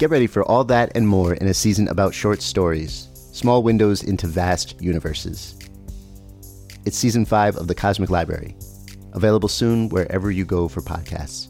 Get 0.00 0.08
ready 0.08 0.26
for 0.26 0.42
all 0.44 0.64
that 0.64 0.92
and 0.94 1.06
more 1.06 1.34
in 1.34 1.46
a 1.46 1.52
season 1.52 1.86
about 1.88 2.14
short 2.14 2.40
stories, 2.40 3.10
small 3.34 3.62
windows 3.62 4.02
into 4.02 4.26
vast 4.26 4.80
universes. 4.80 5.58
It's 6.86 6.96
season 6.96 7.26
five 7.26 7.54
of 7.56 7.68
The 7.68 7.74
Cosmic 7.74 8.08
Library, 8.08 8.56
available 9.12 9.50
soon 9.50 9.90
wherever 9.90 10.30
you 10.30 10.46
go 10.46 10.68
for 10.68 10.80
podcasts. 10.80 11.48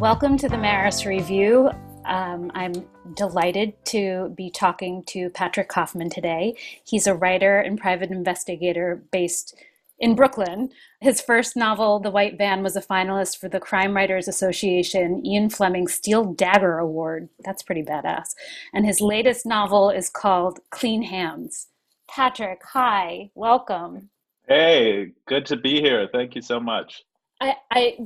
Welcome 0.00 0.36
to 0.38 0.48
the 0.48 0.58
Maris 0.58 1.06
Review. 1.06 1.70
Um, 2.06 2.50
I'm 2.56 2.72
delighted 3.14 3.72
to 3.84 4.34
be 4.36 4.50
talking 4.50 5.04
to 5.04 5.30
Patrick 5.30 5.72
Hoffman 5.72 6.10
today. 6.10 6.56
He's 6.82 7.06
a 7.06 7.14
writer 7.14 7.60
and 7.60 7.78
private 7.78 8.10
investigator 8.10 9.00
based 9.12 9.54
in 10.00 10.14
Brooklyn. 10.14 10.70
His 11.00 11.20
first 11.20 11.56
novel, 11.56 12.00
The 12.00 12.10
White 12.10 12.38
Van, 12.38 12.62
was 12.62 12.74
a 12.74 12.80
finalist 12.80 13.38
for 13.38 13.48
the 13.48 13.60
Crime 13.60 13.94
Writers 13.94 14.26
Association 14.26 15.24
Ian 15.24 15.50
Fleming 15.50 15.86
Steel 15.86 16.24
Dagger 16.24 16.78
Award. 16.78 17.28
That's 17.44 17.62
pretty 17.62 17.82
badass. 17.82 18.34
And 18.72 18.86
his 18.86 19.00
latest 19.00 19.44
novel 19.44 19.90
is 19.90 20.08
called 20.08 20.60
Clean 20.70 21.02
Hands. 21.02 21.68
Patrick, 22.08 22.62
hi, 22.64 23.30
welcome. 23.34 24.10
Hey, 24.48 25.12
good 25.28 25.46
to 25.46 25.56
be 25.56 25.80
here. 25.80 26.08
Thank 26.10 26.34
you 26.34 26.42
so 26.42 26.58
much. 26.58 27.04
I, 27.40 27.54
I 27.70 27.98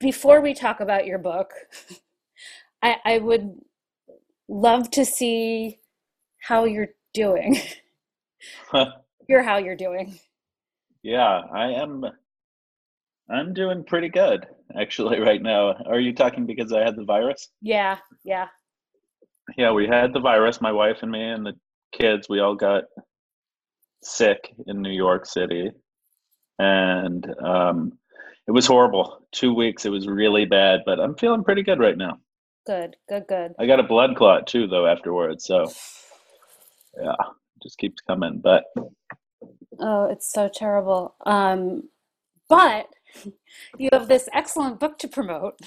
before 0.00 0.40
we 0.40 0.54
talk 0.54 0.80
about 0.80 1.06
your 1.06 1.18
book, 1.18 1.52
I, 2.82 2.96
I 3.04 3.18
would 3.18 3.60
love 4.48 4.90
to 4.92 5.04
see 5.04 5.78
how 6.40 6.64
you're 6.64 6.90
doing. 7.12 7.58
Hear 9.28 9.42
how 9.42 9.58
you're 9.58 9.76
doing. 9.76 10.18
Yeah, 11.04 11.42
I 11.54 11.66
am. 11.72 12.02
I'm 13.30 13.52
doing 13.52 13.84
pretty 13.84 14.08
good 14.08 14.46
actually 14.76 15.20
right 15.20 15.40
now. 15.40 15.74
Are 15.86 16.00
you 16.00 16.14
talking 16.14 16.46
because 16.46 16.72
I 16.72 16.80
had 16.80 16.96
the 16.96 17.04
virus? 17.04 17.50
Yeah, 17.60 17.98
yeah. 18.24 18.48
Yeah, 19.58 19.72
we 19.72 19.86
had 19.86 20.14
the 20.14 20.20
virus. 20.20 20.62
My 20.62 20.72
wife 20.72 20.98
and 21.02 21.12
me 21.12 21.22
and 21.22 21.44
the 21.44 21.52
kids. 21.92 22.26
We 22.30 22.40
all 22.40 22.54
got 22.54 22.84
sick 24.02 24.54
in 24.66 24.80
New 24.80 24.92
York 24.92 25.26
City, 25.26 25.70
and 26.58 27.26
um, 27.44 27.98
it 28.48 28.52
was 28.52 28.66
horrible. 28.66 29.26
Two 29.30 29.52
weeks. 29.52 29.84
It 29.84 29.90
was 29.90 30.08
really 30.08 30.46
bad, 30.46 30.80
but 30.86 30.98
I'm 30.98 31.16
feeling 31.16 31.44
pretty 31.44 31.62
good 31.62 31.80
right 31.80 31.98
now. 31.98 32.18
Good, 32.66 32.96
good, 33.10 33.26
good. 33.28 33.52
I 33.58 33.66
got 33.66 33.80
a 33.80 33.82
blood 33.82 34.16
clot 34.16 34.46
too, 34.46 34.66
though, 34.66 34.86
afterwards. 34.86 35.44
So, 35.44 35.70
yeah, 36.98 37.16
just 37.62 37.76
keeps 37.76 38.00
coming. 38.00 38.40
But 38.42 38.64
oh, 39.80 40.08
it's 40.10 40.32
so 40.32 40.48
terrible. 40.52 41.14
Um, 41.26 41.88
but 42.48 42.86
you 43.78 43.88
have 43.92 44.08
this 44.08 44.28
excellent 44.32 44.80
book 44.80 44.98
to 44.98 45.08
promote. 45.08 45.58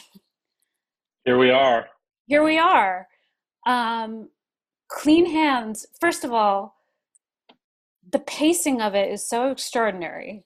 Here 1.25 1.37
we 1.37 1.49
are. 1.49 1.87
Here 2.27 2.43
we 2.43 2.57
are. 2.57 3.07
Um, 3.65 4.29
Clean 4.89 5.25
Hands. 5.25 5.85
First 5.99 6.23
of 6.23 6.31
all, 6.31 6.75
the 8.09 8.19
pacing 8.19 8.81
of 8.81 8.95
it 8.95 9.11
is 9.11 9.27
so 9.27 9.51
extraordinary. 9.51 10.43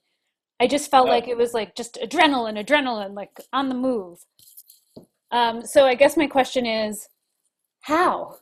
I 0.60 0.68
just 0.68 0.92
felt 0.92 1.08
yeah. 1.08 1.14
like 1.14 1.28
it 1.28 1.38
was 1.38 1.54
like 1.54 1.76
just 1.76 2.00
adrenaline, 2.02 2.64
adrenaline, 2.64 3.16
like 3.16 3.40
on 3.54 3.70
the 3.70 3.76
move. 3.76 4.20
Um, 5.32 5.66
so 5.66 5.86
I 5.86 5.96
guess 5.96 6.18
my 6.18 6.28
question 6.28 6.66
is, 6.66 7.08
how? 7.82 8.36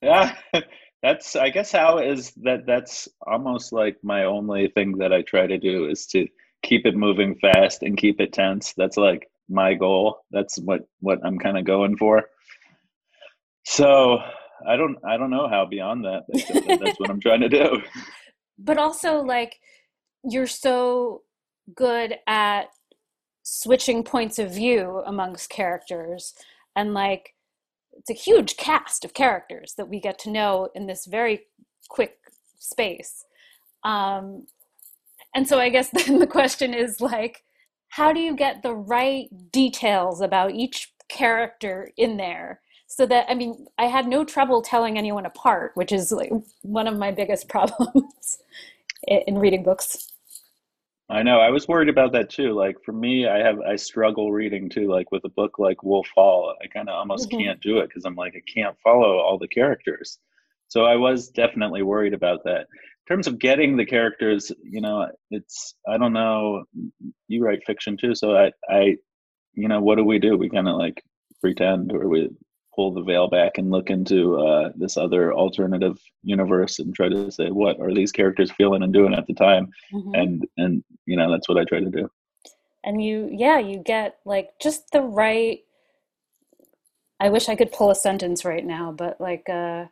Yeah, 0.00 0.34
that's 1.02 1.36
I 1.36 1.50
guess 1.50 1.72
how 1.72 1.98
is 1.98 2.32
that. 2.42 2.66
That's 2.66 3.08
almost 3.26 3.72
like 3.72 3.96
my 4.02 4.24
only 4.24 4.68
thing 4.68 4.98
that 4.98 5.12
I 5.12 5.22
try 5.22 5.46
to 5.46 5.58
do 5.58 5.88
is 5.88 6.06
to 6.08 6.26
keep 6.62 6.84
it 6.84 6.96
moving 6.96 7.36
fast 7.36 7.82
and 7.82 7.96
keep 7.96 8.20
it 8.20 8.32
tense. 8.32 8.74
That's 8.76 8.96
like 8.96 9.28
my 9.48 9.74
goal. 9.74 10.18
That's 10.30 10.58
what 10.58 10.82
what 11.00 11.18
I'm 11.24 11.38
kind 11.38 11.56
of 11.56 11.64
going 11.64 11.96
for. 11.96 12.24
So 13.64 14.18
I 14.66 14.76
don't 14.76 14.98
I 15.06 15.16
don't 15.16 15.30
know 15.30 15.48
how 15.48 15.64
beyond 15.64 16.04
that. 16.04 16.24
That's, 16.28 16.80
that's 16.80 17.00
what 17.00 17.10
I'm 17.10 17.20
trying 17.20 17.40
to 17.40 17.48
do. 17.48 17.82
But 18.62 18.76
also 18.76 19.22
like 19.22 19.58
you're 20.22 20.46
so 20.46 21.22
good 21.74 22.16
at 22.26 22.64
switching 23.42 24.04
points 24.04 24.38
of 24.38 24.52
view 24.52 25.02
amongst 25.06 25.48
characters 25.48 26.34
and 26.76 26.92
like 26.92 27.34
it's 28.00 28.10
a 28.10 28.14
huge 28.14 28.56
cast 28.56 29.04
of 29.04 29.14
characters 29.14 29.74
that 29.76 29.88
we 29.88 30.00
get 30.00 30.18
to 30.20 30.30
know 30.30 30.68
in 30.74 30.86
this 30.86 31.06
very 31.06 31.42
quick 31.88 32.16
space. 32.58 33.24
Um, 33.84 34.46
and 35.34 35.46
so 35.46 35.58
i 35.58 35.68
guess 35.68 35.90
then 36.06 36.18
the 36.18 36.26
question 36.26 36.74
is 36.74 37.00
like 37.00 37.42
how 37.88 38.12
do 38.12 38.20
you 38.20 38.36
get 38.36 38.62
the 38.62 38.74
right 38.74 39.28
details 39.50 40.20
about 40.20 40.52
each 40.52 40.92
character 41.08 41.90
in 41.96 42.16
there? 42.16 42.60
So 42.86 43.06
that 43.06 43.26
i 43.28 43.34
mean 43.34 43.66
i 43.78 43.86
had 43.86 44.06
no 44.06 44.24
trouble 44.24 44.62
telling 44.62 44.98
anyone 44.98 45.26
apart 45.26 45.72
which 45.74 45.92
is 45.92 46.10
like 46.10 46.30
one 46.62 46.86
of 46.88 46.98
my 46.98 47.10
biggest 47.12 47.48
problems 47.54 48.38
in 49.06 49.38
reading 49.38 49.62
books 49.62 50.12
I 51.10 51.24
know. 51.24 51.40
I 51.40 51.50
was 51.50 51.66
worried 51.66 51.88
about 51.88 52.12
that 52.12 52.30
too. 52.30 52.52
Like 52.52 52.76
for 52.84 52.92
me, 52.92 53.26
I 53.26 53.38
have 53.38 53.58
I 53.60 53.74
struggle 53.74 54.30
reading 54.30 54.68
too. 54.70 54.88
Like 54.88 55.10
with 55.10 55.24
a 55.24 55.28
book 55.30 55.58
like 55.58 55.82
Wolf 55.82 56.08
Hall, 56.14 56.54
I 56.62 56.68
kind 56.68 56.88
of 56.88 56.94
almost 56.94 57.28
mm-hmm. 57.28 57.40
can't 57.40 57.60
do 57.60 57.78
it 57.78 57.88
because 57.88 58.04
I'm 58.04 58.14
like 58.14 58.34
I 58.36 58.42
can't 58.52 58.76
follow 58.82 59.18
all 59.18 59.36
the 59.36 59.48
characters. 59.48 60.18
So 60.68 60.84
I 60.84 60.94
was 60.94 61.28
definitely 61.28 61.82
worried 61.82 62.14
about 62.14 62.44
that. 62.44 62.60
In 62.60 63.16
terms 63.16 63.26
of 63.26 63.40
getting 63.40 63.76
the 63.76 63.84
characters, 63.84 64.52
you 64.62 64.80
know, 64.80 65.08
it's 65.32 65.74
I 65.88 65.98
don't 65.98 66.12
know. 66.12 66.64
You 67.26 67.44
write 67.44 67.64
fiction 67.66 67.96
too, 67.96 68.14
so 68.14 68.36
I 68.36 68.52
I, 68.68 68.96
you 69.54 69.66
know, 69.66 69.80
what 69.80 69.96
do 69.96 70.04
we 70.04 70.20
do? 70.20 70.36
We 70.36 70.48
kind 70.48 70.68
of 70.68 70.76
like 70.76 71.02
pretend, 71.40 71.90
or 71.92 72.08
we 72.08 72.30
pull 72.80 72.90
the 72.94 73.02
veil 73.02 73.28
back 73.28 73.58
and 73.58 73.70
look 73.70 73.90
into 73.90 74.38
uh, 74.38 74.70
this 74.74 74.96
other 74.96 75.34
alternative 75.34 75.98
universe 76.22 76.78
and 76.78 76.94
try 76.94 77.10
to 77.10 77.30
say 77.30 77.50
what 77.50 77.78
are 77.78 77.92
these 77.92 78.10
characters 78.10 78.50
feeling 78.52 78.82
and 78.82 78.94
doing 78.94 79.12
at 79.12 79.26
the 79.26 79.34
time? 79.34 79.70
Mm-hmm. 79.92 80.14
and 80.14 80.46
and 80.56 80.84
you 81.04 81.14
know 81.16 81.30
that's 81.30 81.46
what 81.46 81.58
i 81.58 81.64
try 81.64 81.80
to 81.80 81.90
do. 81.90 82.10
And 82.82 83.04
you 83.04 83.28
yeah 83.30 83.58
you 83.58 83.78
get 83.78 84.18
like 84.24 84.58
just 84.62 84.92
the 84.92 85.02
right 85.02 85.60
i 87.18 87.28
wish 87.28 87.50
i 87.50 87.54
could 87.54 87.70
pull 87.70 87.90
a 87.90 87.94
sentence 87.94 88.46
right 88.46 88.64
now 88.64 88.92
but 88.92 89.20
like 89.20 89.46
uh 89.50 89.84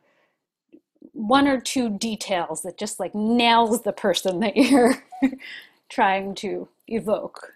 one 1.12 1.46
or 1.46 1.60
two 1.60 1.90
details 1.98 2.62
that 2.62 2.78
just 2.78 2.98
like 2.98 3.14
nails 3.14 3.82
the 3.82 3.92
person 3.92 4.40
that 4.40 4.56
you're 4.56 4.94
trying 5.90 6.34
to 6.36 6.68
evoke. 6.86 7.52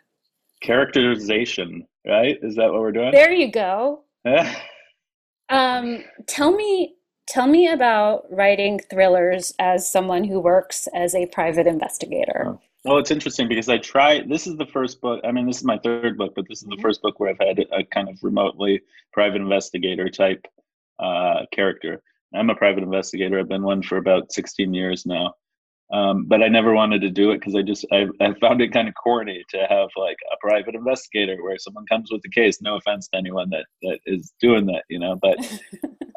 Characterization 0.61 1.87
right? 2.07 2.39
Is 2.43 2.57
that 2.57 2.71
what 2.73 2.81
we're 2.81 2.93
doing? 2.93 3.13
There 3.13 3.33
you 3.33 3.51
go 3.51 4.03
Um, 5.53 6.03
tell 6.27 6.51
me, 6.51 6.95
tell 7.27 7.47
me 7.47 7.69
about 7.69 8.25
writing 8.31 8.81
thrillers 8.91 9.53
as 9.59 9.87
someone 9.89 10.25
who 10.25 10.41
works 10.41 10.89
as 10.95 11.15
a 11.15 11.27
private 11.27 11.67
investigator. 11.67 12.45
Oh. 12.47 12.61
Well, 12.85 12.99
it's 12.99 13.13
interesting 13.13 13.49
because 13.49 13.69
I 13.69 13.79
try. 13.79 14.23
This 14.23 14.47
is 14.49 14.57
the 14.57 14.67
first 14.67 15.01
book. 15.01 15.21
I 15.25 15.31
mean, 15.31 15.47
this 15.47 15.59
is 15.59 15.65
my 15.65 15.79
third 15.79 16.17
book, 16.19 16.33
but 16.35 16.49
this 16.49 16.63
is 16.63 16.69
the 16.69 16.77
Mhm. 16.77 16.83
first 16.83 17.01
book 17.03 17.21
where 17.21 17.31
I've 17.31 17.39
had 17.39 17.65
a 17.71 17.85
kind 17.85 18.09
of 18.09 18.19
remotely 18.23 18.81
private 19.13 19.41
investigator 19.41 20.09
type 20.09 20.45
uh, 20.99 21.47
character. 21.53 22.03
I'm 22.35 22.51
a 22.51 22.55
private 22.55 22.83
investigator. 22.83 23.39
I've 23.39 23.49
been 23.49 23.63
one 23.63 23.83
for 23.83 23.99
about 23.99 24.33
16 24.33 24.73
years 24.73 25.05
now. 25.05 25.35
Um, 25.93 26.25
but 26.27 26.43
I 26.43 26.49
never 26.49 26.73
wanted 26.73 27.03
to 27.03 27.11
do 27.11 27.33
it 27.33 27.41
because 27.41 27.55
I 27.55 27.61
just 27.61 27.85
I, 27.93 28.07
I 28.19 28.33
found 28.41 28.63
it 28.63 28.73
kind 28.73 28.89
of 28.89 28.95
corny 28.95 29.45
to 29.51 29.59
have 29.69 29.91
like 29.95 30.17
a 30.33 30.37
private 30.41 30.75
investigator 30.75 31.43
where 31.43 31.59
someone 31.59 31.85
comes 31.87 32.11
with 32.11 32.23
the 32.23 32.31
case. 32.31 32.63
No 32.63 32.77
offense 32.77 33.09
to 33.09 33.19
anyone 33.19 33.51
that 33.51 33.67
that 33.83 33.99
is 34.07 34.33
doing 34.41 34.65
that, 34.67 34.85
you 34.89 34.99
know. 34.99 35.19
But 35.21 35.37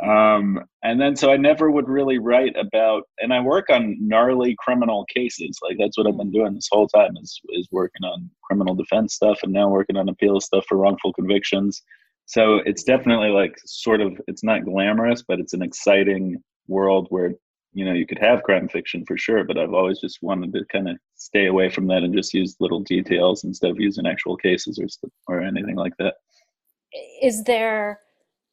um, 0.07 0.63
and 0.83 1.01
then 1.01 1.17
so 1.17 1.29
I 1.29 1.35
never 1.35 1.71
would 1.71 1.89
really 1.89 2.19
write 2.19 2.55
about. 2.57 3.03
And 3.19 3.33
I 3.33 3.41
work 3.41 3.69
on 3.69 3.97
gnarly 3.99 4.55
criminal 4.59 5.03
cases. 5.13 5.59
Like 5.61 5.75
that's 5.77 5.97
what 5.97 6.07
I've 6.07 6.17
been 6.17 6.31
doing 6.31 6.53
this 6.53 6.69
whole 6.71 6.87
time 6.87 7.17
is 7.21 7.37
is 7.49 7.67
working 7.69 8.05
on 8.05 8.29
criminal 8.43 8.75
defense 8.75 9.15
stuff 9.15 9.39
and 9.43 9.51
now 9.51 9.67
working 9.67 9.97
on 9.97 10.07
appeal 10.07 10.39
stuff 10.39 10.63
for 10.69 10.77
wrongful 10.77 11.11
convictions. 11.11 11.81
So 12.27 12.61
it's 12.65 12.83
definitely 12.83 13.29
like 13.29 13.55
sort 13.65 13.99
of 13.99 14.13
it's 14.27 14.43
not 14.43 14.63
glamorous, 14.63 15.21
but 15.27 15.41
it's 15.41 15.53
an 15.53 15.61
exciting 15.61 16.41
world 16.67 17.07
where 17.09 17.33
you 17.75 17.85
know 17.85 17.93
you 17.93 18.07
could 18.07 18.19
have 18.19 18.41
crime 18.43 18.67
fiction 18.67 19.05
for 19.05 19.17
sure 19.17 19.43
but 19.43 19.57
i've 19.57 19.73
always 19.73 19.99
just 19.99 20.19
wanted 20.23 20.51
to 20.53 20.63
kind 20.71 20.87
of 20.89 20.97
stay 21.15 21.47
away 21.47 21.69
from 21.69 21.87
that 21.87 22.03
and 22.03 22.15
just 22.15 22.33
use 22.33 22.55
little 22.59 22.79
details 22.81 23.43
instead 23.43 23.71
of 23.71 23.79
using 23.79 24.05
actual 24.05 24.37
cases 24.37 24.79
or 24.79 24.87
or 25.27 25.41
anything 25.41 25.75
like 25.75 25.93
that. 25.97 26.15
Is 27.21 27.43
there 27.43 27.99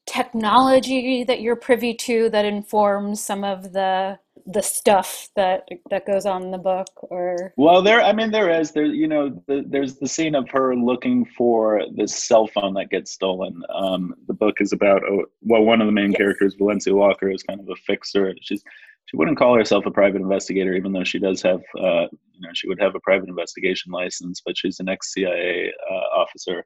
technology 0.07 1.23
that 1.25 1.41
you're 1.41 1.55
privy 1.55 1.95
to 1.95 2.29
that 2.31 2.45
informs 2.45 3.23
some 3.23 3.45
of 3.45 3.73
the 3.73 4.19
the 4.47 4.63
stuff 4.63 5.29
that 5.37 5.69
that 5.91 6.05
goes 6.05 6.27
on 6.27 6.43
in 6.43 6.51
the 6.51 6.59
book 6.59 6.89
or? 7.03 7.53
Well 7.57 7.83
there 7.83 8.03
i 8.03 8.13
mean 8.13 8.31
there 8.33 8.51
is 8.51 8.73
there 8.73 8.87
you 8.87 9.07
know 9.07 9.29
the, 9.47 9.65
there's 9.69 9.97
the 9.99 10.09
scene 10.09 10.35
of 10.35 10.49
her 10.51 10.75
looking 10.75 11.25
for 11.25 11.83
this 11.95 12.25
cell 12.25 12.49
phone 12.49 12.75
that 12.75 12.91
gets 12.91 13.13
stolen. 13.13 13.63
Um, 13.73 14.15
the 14.27 14.35
book 14.35 14.61
is 14.61 14.73
about 14.73 15.03
oh, 15.09 15.27
well 15.43 15.63
one 15.63 15.81
of 15.81 15.87
the 15.87 15.93
main 15.93 16.11
Yes. 16.11 16.19
characters 16.19 16.55
valencia 16.59 16.95
walker 16.95 17.31
is 17.31 17.43
kind 17.43 17.61
of 17.61 17.69
a 17.69 17.77
fixer. 17.77 18.35
She's 18.41 18.65
she 19.07 19.17
wouldn't 19.17 19.39
call 19.39 19.55
herself 19.55 19.85
a 19.87 19.91
private 19.91 20.23
investigator 20.23 20.75
even 20.75 20.93
though 20.93 21.05
she 21.05 21.19
does 21.19 21.43
have 21.43 21.61
uh, 21.79 22.07
you 22.33 22.41
know 22.41 22.51
she 22.55 22.69
would 22.69 22.81
have 22.81 22.95
a 22.95 23.01
private 23.01 23.29
investigation 23.29 23.93
license 23.93 24.41
but 24.45 24.57
she's 24.57 24.81
an 24.81 24.89
ex-cia 24.89 25.73
uh, 25.91 26.21
officer 26.21 26.65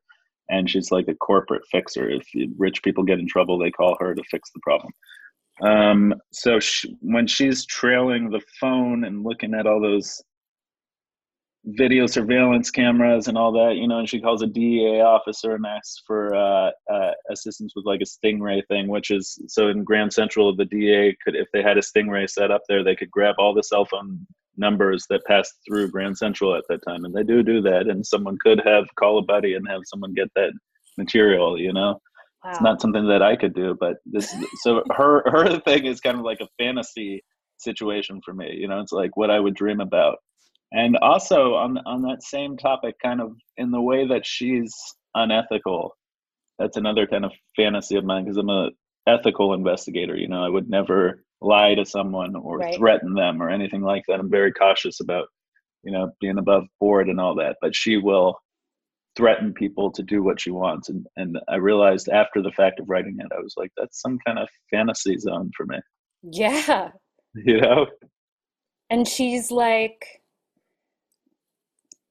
and 0.48 0.68
she's 0.70 0.90
like 0.90 1.08
a 1.08 1.14
corporate 1.14 1.66
fixer. 1.70 2.08
If 2.08 2.26
rich 2.56 2.82
people 2.82 3.04
get 3.04 3.18
in 3.18 3.26
trouble 3.26 3.58
they 3.58 3.70
call 3.70 3.96
her 4.00 4.14
to 4.14 4.22
fix 4.30 4.50
the 4.52 4.60
problem. 4.60 4.92
Um, 5.62 6.14
so 6.32 6.60
sh 6.60 6.86
when 7.00 7.26
she's 7.26 7.64
trailing 7.64 8.30
the 8.30 8.42
phone 8.60 9.04
and 9.04 9.24
looking 9.24 9.54
at 9.54 9.66
all 9.66 9.80
those 9.80 10.22
video 11.66 12.06
surveillance 12.06 12.70
cameras 12.70 13.26
and 13.28 13.36
all 13.36 13.52
that, 13.52 13.76
you 13.76 13.88
know, 13.88 13.98
and 13.98 14.08
she 14.08 14.20
calls 14.20 14.42
a 14.42 14.46
DEA 14.46 15.00
officer 15.00 15.54
and 15.54 15.66
asks 15.66 16.02
for 16.06 16.34
uh, 16.34 16.70
uh, 16.92 17.10
assistance 17.30 17.72
with 17.74 17.84
like 17.84 18.00
a 18.00 18.04
stingray 18.04 18.64
thing, 18.68 18.88
which 18.88 19.10
is 19.10 19.38
so 19.48 19.68
in 19.68 19.82
Grand 19.84 20.12
Central, 20.12 20.54
the 20.54 20.64
DEA 20.64 21.16
could, 21.24 21.34
if 21.34 21.48
they 21.52 21.62
had 21.62 21.76
a 21.76 21.82
stingray 21.82 22.28
set 22.28 22.50
up 22.50 22.62
there, 22.68 22.84
they 22.84 22.96
could 22.96 23.10
grab 23.10 23.34
all 23.38 23.52
the 23.52 23.62
cell 23.62 23.84
phone 23.84 24.26
numbers 24.56 25.06
that 25.10 25.24
passed 25.26 25.54
through 25.66 25.90
Grand 25.90 26.16
Central 26.16 26.54
at 26.54 26.64
that 26.68 26.80
time, 26.86 27.04
and 27.04 27.14
they 27.14 27.24
do 27.24 27.42
do 27.42 27.60
that. 27.62 27.88
And 27.88 28.06
someone 28.06 28.38
could 28.42 28.62
have 28.64 28.84
call 28.94 29.18
a 29.18 29.22
buddy 29.22 29.54
and 29.54 29.66
have 29.68 29.82
someone 29.84 30.14
get 30.14 30.28
that 30.36 30.52
material, 30.96 31.58
you 31.58 31.72
know 31.72 32.00
Wow. 32.46 32.52
it's 32.52 32.60
not 32.60 32.80
something 32.80 33.08
that 33.08 33.22
I 33.22 33.34
could 33.34 33.54
do, 33.54 33.76
but 33.78 33.96
this 34.06 34.32
so 34.62 34.84
her 34.96 35.28
her 35.28 35.58
thing 35.60 35.84
is 35.84 36.00
kind 36.00 36.16
of 36.16 36.24
like 36.24 36.40
a 36.40 36.48
fantasy 36.58 37.24
situation 37.56 38.20
for 38.24 38.34
me. 38.34 38.54
You 38.54 38.68
know, 38.68 38.80
it's 38.80 38.92
like 38.92 39.16
what 39.16 39.30
I 39.30 39.40
would 39.40 39.54
dream 39.54 39.80
about. 39.80 40.18
And 40.76 40.98
also 40.98 41.54
on 41.54 41.78
on 41.86 42.02
that 42.02 42.22
same 42.22 42.58
topic, 42.58 42.96
kind 43.02 43.22
of 43.22 43.32
in 43.56 43.70
the 43.70 43.80
way 43.80 44.06
that 44.06 44.26
she's 44.26 44.74
unethical, 45.14 45.96
that's 46.58 46.76
another 46.76 47.06
kind 47.06 47.24
of 47.24 47.32
fantasy 47.56 47.96
of 47.96 48.04
mine 48.04 48.24
because 48.24 48.36
I'm 48.36 48.50
a 48.50 48.68
ethical 49.06 49.54
investigator. 49.54 50.16
You 50.16 50.28
know, 50.28 50.44
I 50.44 50.50
would 50.50 50.68
never 50.68 51.24
lie 51.40 51.74
to 51.74 51.86
someone 51.86 52.36
or 52.36 52.58
Right. 52.58 52.74
threaten 52.74 53.14
them 53.14 53.42
or 53.42 53.48
anything 53.48 53.80
like 53.82 54.04
that. 54.06 54.20
I'm 54.20 54.30
very 54.30 54.52
cautious 54.52 55.00
about, 55.00 55.28
you 55.82 55.92
know, 55.92 56.12
being 56.20 56.36
above 56.38 56.64
board 56.78 57.08
and 57.08 57.18
all 57.18 57.34
that. 57.36 57.56
But 57.62 57.74
she 57.74 57.96
will 57.96 58.38
threaten 59.16 59.54
people 59.54 59.90
to 59.90 60.02
do 60.02 60.22
what 60.22 60.38
she 60.38 60.50
wants 60.50 60.90
and 60.90 61.06
and 61.16 61.38
i 61.48 61.56
realized 61.56 62.10
after 62.10 62.42
the 62.42 62.52
fact 62.52 62.78
of 62.78 62.86
writing 62.86 63.16
it 63.18 63.32
i 63.34 63.40
was 63.40 63.54
like 63.56 63.70
that's 63.74 64.02
some 64.02 64.18
kind 64.26 64.38
of 64.38 64.46
fantasy 64.70 65.16
zone 65.16 65.50
for 65.56 65.64
me 65.64 65.78
yeah 66.22 66.90
you 67.34 67.58
know 67.58 67.86
and 68.90 69.08
she's 69.08 69.50
like 69.50 70.20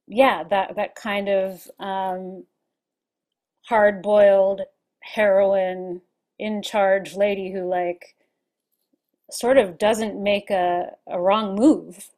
yeah 0.06 0.44
that 0.44 0.76
that 0.76 0.94
kind 0.94 1.28
of 1.28 1.66
um 1.80 2.44
hard-boiled 3.62 4.60
heroine 5.00 6.00
in 6.38 6.62
charge 6.62 7.16
lady 7.16 7.50
who 7.52 7.68
like 7.68 8.14
sort 9.30 9.58
of 9.58 9.76
doesn't 9.78 10.22
make 10.22 10.50
a, 10.50 10.90
a 11.08 11.20
wrong 11.20 11.56
move. 11.56 12.08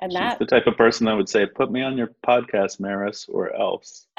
And 0.00 0.12
she's 0.12 0.18
that- 0.20 0.38
the 0.38 0.46
type 0.46 0.66
of 0.66 0.76
person 0.76 1.06
that 1.06 1.14
would 1.16 1.28
say 1.28 1.46
put 1.46 1.70
me 1.72 1.82
on 1.82 1.96
your 1.96 2.12
podcast 2.26 2.78
maris 2.80 3.26
or 3.28 3.54
else. 3.54 4.06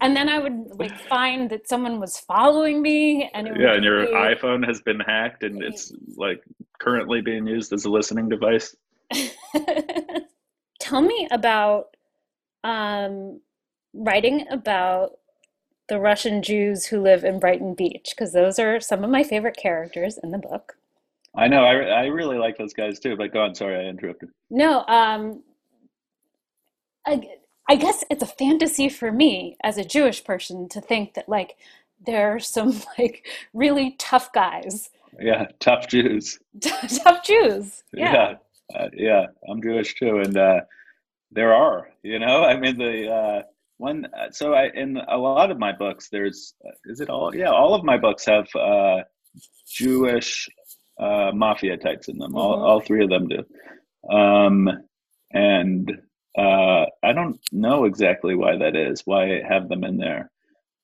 And 0.00 0.16
then 0.16 0.28
i 0.28 0.36
would 0.40 0.66
like 0.80 0.98
find 1.08 1.48
that 1.50 1.68
someone 1.68 2.00
was 2.00 2.18
following 2.18 2.82
me 2.82 3.30
and 3.34 3.46
it 3.46 3.52
would 3.52 3.60
yeah 3.60 3.74
and 3.74 3.84
your 3.84 4.06
be- 4.06 4.12
iphone 4.12 4.66
has 4.66 4.80
been 4.82 4.98
hacked 4.98 5.44
and 5.44 5.62
it's 5.62 5.92
like 6.16 6.42
currently 6.80 7.20
being 7.20 7.46
used 7.46 7.72
as 7.72 7.84
a 7.84 7.88
listening 7.90 8.28
device 8.28 8.74
Tell 10.82 11.00
me 11.00 11.28
about 11.30 11.96
um, 12.64 13.40
writing 13.94 14.46
about 14.50 15.12
the 15.88 16.00
Russian 16.00 16.42
Jews 16.42 16.86
who 16.86 17.00
live 17.00 17.22
in 17.22 17.38
Brighton 17.38 17.74
Beach, 17.74 18.08
because 18.10 18.32
those 18.32 18.58
are 18.58 18.80
some 18.80 19.04
of 19.04 19.10
my 19.10 19.22
favorite 19.22 19.56
characters 19.56 20.18
in 20.24 20.32
the 20.32 20.38
book. 20.38 20.74
i 21.36 21.46
know 21.46 21.62
I, 21.64 21.74
I 22.02 22.04
really 22.06 22.36
like 22.36 22.58
those 22.58 22.74
guys 22.74 22.98
too 22.98 23.16
but 23.16 23.32
go 23.32 23.40
on 23.42 23.54
sorry 23.54 23.76
i 23.76 23.88
interrupted 23.88 24.30
No, 24.50 24.84
um, 24.88 25.42
I, 27.06 27.28
I 27.68 27.76
guess 27.76 28.02
it's 28.10 28.22
a 28.22 28.26
fantasy 28.26 28.88
for 28.88 29.10
me 29.12 29.56
as 29.62 29.78
a 29.78 29.84
Jewish 29.84 30.24
person 30.24 30.68
to 30.70 30.80
think 30.80 31.14
that 31.14 31.28
like 31.28 31.56
there 32.04 32.34
are 32.34 32.40
some 32.40 32.70
like 32.98 33.24
really 33.54 33.94
tough 33.98 34.32
guys, 34.32 34.90
yeah 35.20 35.46
tough 35.60 35.86
jews 35.88 36.38
tough 36.60 37.24
Jews. 37.24 37.84
Yeah. 37.92 38.12
yeah 38.12 38.34
uh, 38.74 38.88
yeah 38.94 39.26
i'm 39.48 39.62
jewish 39.62 39.94
too 39.94 40.18
and 40.18 40.36
uh 40.36 40.60
there 41.30 41.54
are 41.54 41.88
you 42.02 42.18
know? 42.18 42.44
I 42.50 42.56
mean 42.58 42.76
the 42.78 43.10
uh 43.10 43.42
one 43.78 44.06
uh, 44.06 44.30
so 44.30 44.52
i 44.54 44.68
in 44.74 44.96
a 44.96 45.16
lot 45.16 45.50
of 45.50 45.58
my 45.58 45.72
books 45.72 46.08
there's 46.10 46.54
uh, 46.66 46.70
is 46.86 47.00
it 47.00 47.08
all? 47.10 47.34
Yeah 47.34 47.50
all 47.50 47.74
of 47.74 47.84
my 47.84 47.96
books 47.98 48.24
have 48.26 48.48
uh 48.54 49.00
jewish 49.66 50.48
uh 51.00 51.32
mafia 51.34 51.76
types 51.76 52.08
in 52.08 52.18
them. 52.18 52.34
All, 52.36 52.58
Mhm. 52.58 52.62
all 52.62 52.80
three 52.80 53.02
of 53.04 53.10
them 53.10 53.28
do. 53.28 53.44
Um 54.14 54.68
and 55.32 55.90
uh 56.38 56.84
i 57.02 57.12
don't 57.12 57.38
know 57.50 57.84
exactly 57.84 58.34
why 58.34 58.56
that 58.56 58.76
is 58.76 59.02
why 59.04 59.36
i 59.36 59.42
have 59.48 59.68
them 59.68 59.84
in 59.84 59.96
there 59.96 60.30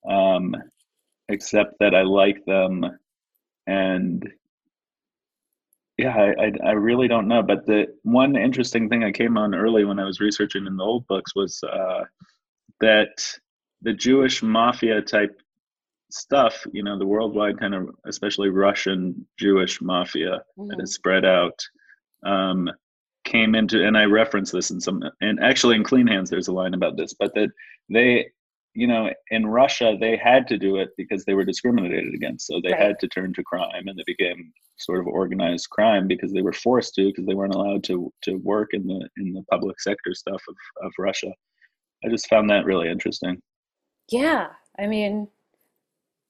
um 0.09 0.55
except 1.27 1.73
that 1.79 1.93
i 1.95 2.01
like 2.01 2.43
them 2.45 2.85
and 3.67 4.27
yeah, 6.03 6.15
I, 6.15 6.45
I 6.45 6.51
I 6.69 6.71
really 6.71 7.07
don't 7.07 7.27
know. 7.27 7.43
But 7.43 7.65
the 7.65 7.87
one 8.03 8.35
interesting 8.35 8.87
thing 8.89 9.03
I 9.03 9.11
came 9.11 9.37
on 9.37 9.53
early 9.53 9.83
when 9.85 9.99
I 9.99 10.05
was 10.05 10.19
researching 10.19 10.65
in 10.67 10.77
the 10.77 10.83
old 10.83 11.05
books 11.07 11.35
was 11.35 11.61
uh, 11.63 12.03
that 12.79 13.13
the 13.81 13.93
Jewish 13.93 14.41
mafia 14.43 15.01
type 15.01 15.41
stuff, 16.11 16.65
you 16.71 16.83
know, 16.83 16.97
the 16.97 17.05
worldwide 17.05 17.59
kind 17.59 17.75
of, 17.75 17.89
especially 18.05 18.49
Russian 18.49 19.27
Jewish 19.37 19.81
mafia 19.81 20.41
that 20.57 20.77
Mhm. 20.77 20.83
is 20.83 20.93
spread 20.93 21.23
out, 21.23 21.59
um, 22.23 22.69
came 23.25 23.53
into, 23.55 23.85
and 23.85 23.95
I 23.97 24.05
reference 24.05 24.49
this 24.51 24.71
in 24.71 24.79
some, 24.81 25.03
and 25.21 25.39
actually 25.39 25.75
in 25.75 25.83
Clean 25.83 26.07
Hands, 26.07 26.27
there's 26.29 26.47
a 26.47 26.53
line 26.53 26.73
about 26.73 26.97
this, 26.97 27.13
but 27.13 27.33
that 27.35 27.49
they, 27.89 28.31
you 28.73 28.87
know, 28.87 29.09
in 29.31 29.47
Russia, 29.47 29.97
they 29.99 30.15
had 30.15 30.47
to 30.47 30.57
do 30.57 30.77
it 30.77 30.89
because 30.95 31.25
they 31.25 31.33
were 31.33 31.43
discriminated 31.45 32.13
against. 32.13 32.47
So 32.47 32.61
they 32.61 32.71
Right. 32.71 32.79
had 32.81 32.99
to 32.99 33.07
turn 33.07 33.33
to 33.33 33.43
crime 33.43 33.87
and 33.87 33.97
they 33.97 34.03
became 34.05 34.53
sort 34.77 34.99
of 34.99 35.07
organized 35.07 35.69
crime 35.69 36.07
because 36.07 36.31
they 36.31 36.41
were 36.41 36.53
forced 36.53 36.95
to 36.95 37.07
because 37.07 37.25
they 37.25 37.33
weren't 37.33 37.53
allowed 37.55 37.83
to 37.85 38.13
to 38.21 38.35
work 38.37 38.69
in 38.73 38.87
the 38.87 39.09
in 39.17 39.33
the 39.33 39.43
public 39.51 39.79
sector 39.81 40.13
stuff 40.13 40.41
of, 40.47 40.55
of 40.85 40.91
Russia. 40.97 41.31
I 42.05 42.09
just 42.09 42.29
found 42.29 42.49
that 42.49 42.63
really 42.65 42.89
interesting. 42.89 43.41
Yeah, 44.09 44.47
I 44.77 44.87
mean, 44.87 45.27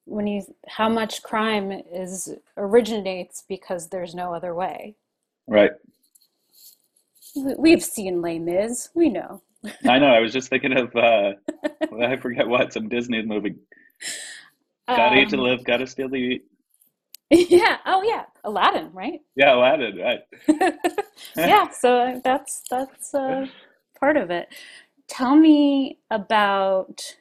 when 0.06 0.26
you 0.26 0.42
how 0.68 0.90
much 0.90 1.22
crime 1.22 1.72
is 1.94 2.34
originates 2.58 3.44
because 3.48 3.90
there's 3.90 4.16
no 4.16 4.34
other 4.34 4.56
way. 4.56 4.96
Right. 5.48 5.72
We- 7.36 7.56
We've 7.60 7.84
seen 7.84 8.22
Les 8.22 8.40
Mis, 8.40 8.90
we 8.96 9.10
know. 9.10 9.42
I 9.88 10.00
know. 10.00 10.08
I 10.08 10.20
was 10.22 10.34
just 10.34 10.50
thinking 10.50 10.74
of 10.78 10.96
uh 10.96 11.34
I 12.04 12.18
forget 12.18 12.48
what 12.48 12.74
some 12.74 12.90
Disney 12.90 13.24
movie. 13.24 13.56
Gotta 14.96 15.18
eat 15.18 15.30
to 15.30 15.38
Um, 15.38 15.42
live, 15.42 15.64
gotta 15.66 15.88
steal 15.88 16.10
to 16.10 16.16
eat. 16.16 16.44
yeah. 17.32 17.78
Oh, 17.86 18.04
yeah. 18.04 18.26
Aladdin, 18.44 18.92
right? 18.94 19.22
Yeah, 19.36 19.56
Aladdin, 19.56 19.98
right. 19.98 20.22
yeah. 21.44 21.70
So 21.70 22.22
that's 22.24 22.64
that's 22.70 23.14
uh, 23.14 23.48
part 24.00 24.18
of 24.18 24.32
it. 24.32 24.50
Tell 25.08 25.36
me 25.36 26.00
about 26.12 27.18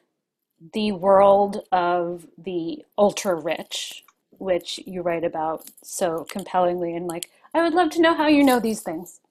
the 0.73 0.93
world 0.93 1.63
of 1.71 2.27
the 2.37 2.85
ultra 2.97 3.35
rich, 3.35 4.03
which 4.39 4.79
you 4.85 5.01
write 5.01 5.23
about 5.25 5.69
so 5.83 6.25
compellingly, 6.29 6.95
and 6.95 7.07
like, 7.07 7.29
I 7.53 7.63
would 7.63 7.73
love 7.73 7.91
to 7.91 8.01
know 8.01 8.15
how 8.15 8.27
you 8.27 8.43
know 8.43 8.59
these 8.59 8.81
things. 8.81 9.21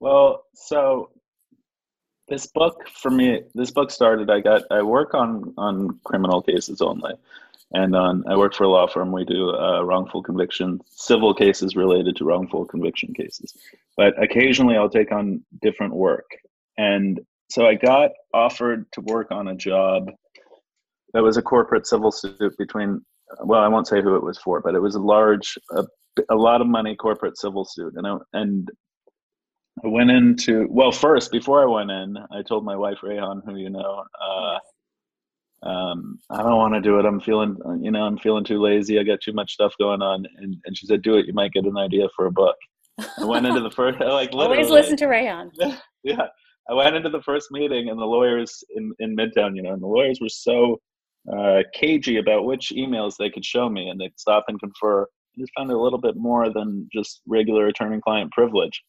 Well, 0.00 0.44
so 0.54 1.10
this 2.28 2.46
book 2.46 2.86
for 2.88 3.10
me, 3.10 3.42
this 3.54 3.70
book 3.70 3.90
started. 3.90 4.30
I 4.30 4.40
got 4.40 4.62
I 4.70 4.82
work 4.82 5.14
on 5.14 5.54
on 5.56 5.98
criminal 6.04 6.42
cases 6.42 6.80
only, 6.80 7.12
and 7.72 7.96
on 7.96 8.24
I 8.28 8.36
work 8.36 8.54
for 8.54 8.64
a 8.64 8.68
law 8.68 8.86
firm. 8.86 9.12
We 9.12 9.24
do 9.24 9.50
uh, 9.50 9.82
wrongful 9.82 10.22
conviction, 10.22 10.80
civil 10.86 11.34
cases 11.34 11.76
related 11.76 12.16
to 12.16 12.24
wrongful 12.24 12.66
conviction 12.66 13.14
cases. 13.14 13.56
But 13.96 14.20
occasionally, 14.22 14.76
I'll 14.76 14.90
take 14.90 15.12
on 15.12 15.42
different 15.62 15.94
work, 15.94 16.30
and 16.76 17.20
so 17.50 17.66
I 17.66 17.74
got 17.74 18.10
offered 18.34 18.86
to 18.92 19.00
work 19.02 19.30
on 19.30 19.48
a 19.48 19.56
job 19.56 20.10
that 21.14 21.22
was 21.22 21.36
a 21.36 21.42
corporate 21.42 21.86
civil 21.86 22.12
suit 22.12 22.56
between. 22.58 23.00
Well, 23.44 23.60
I 23.60 23.68
won't 23.68 23.86
say 23.86 24.00
who 24.00 24.16
it 24.16 24.22
was 24.22 24.38
for, 24.38 24.60
but 24.62 24.74
it 24.74 24.80
was 24.80 24.94
a 24.94 25.00
large, 25.00 25.58
a, 25.72 25.84
a 26.30 26.34
lot 26.34 26.62
of 26.62 26.66
money 26.66 26.96
corporate 26.96 27.36
civil 27.36 27.66
suit, 27.66 27.92
and 27.96 28.06
I, 28.06 28.16
and 28.32 28.70
I 29.84 29.88
went 29.88 30.10
into 30.10 30.66
well 30.70 30.92
first 30.92 31.30
before 31.30 31.62
I 31.62 31.66
went 31.66 31.90
in, 31.90 32.16
I 32.30 32.42
told 32.42 32.64
my 32.64 32.76
wife 32.76 32.98
Rayhan, 33.02 33.42
who 33.44 33.56
you 33.56 33.70
know, 33.70 34.04
uh, 34.20 34.58
um, 35.62 36.18
I 36.30 36.42
don't 36.42 36.56
want 36.56 36.74
to 36.74 36.80
do 36.80 36.98
it. 36.98 37.04
I'm 37.04 37.20
feeling, 37.20 37.56
you 37.82 37.90
know, 37.90 38.02
I'm 38.02 38.18
feeling 38.18 38.44
too 38.44 38.60
lazy. 38.60 38.98
I 38.98 39.02
got 39.02 39.20
too 39.20 39.32
much 39.32 39.52
stuff 39.52 39.74
going 39.78 40.02
on, 40.02 40.24
and 40.36 40.56
and 40.64 40.76
she 40.76 40.86
said, 40.86 41.02
"Do 41.02 41.16
it. 41.16 41.26
You 41.26 41.34
might 41.34 41.52
get 41.52 41.64
an 41.64 41.76
idea 41.76 42.08
for 42.14 42.26
a 42.26 42.32
book." 42.32 42.56
I 43.18 43.24
went 43.24 43.46
into 43.46 43.60
the 43.60 43.70
first, 43.70 44.00
like 44.00 44.32
literally. 44.32 44.58
Always 44.58 44.70
listen 44.70 44.96
to 44.98 45.06
Rayhan. 45.06 45.50
yeah, 46.04 46.26
I 46.70 46.74
went 46.74 46.96
into 46.96 47.10
the 47.10 47.22
first 47.22 47.50
meeting, 47.50 47.88
and 47.88 47.98
the 47.98 48.04
lawyers 48.04 48.62
in 48.76 48.92
in 49.00 49.16
Midtown, 49.16 49.56
you 49.56 49.62
know, 49.62 49.72
and 49.72 49.82
the 49.82 49.86
lawyers 49.86 50.20
were 50.20 50.28
so 50.28 50.80
uh, 51.32 51.62
cagey 51.74 52.18
about 52.18 52.44
which 52.44 52.72
emails 52.76 53.16
they 53.18 53.30
could 53.30 53.44
show 53.44 53.68
me, 53.68 53.88
and 53.88 54.00
they'd 54.00 54.18
stop 54.18 54.44
and 54.48 54.60
confer. 54.60 55.02
I 55.02 55.40
just 55.40 55.52
found 55.56 55.70
it 55.70 55.76
a 55.76 55.80
little 55.80 56.00
bit 56.00 56.16
more 56.16 56.52
than 56.52 56.88
just 56.92 57.20
regular 57.26 57.66
attorney-client 57.66 58.32
privilege. 58.32 58.82